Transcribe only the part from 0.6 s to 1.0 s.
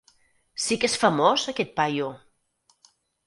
Si que és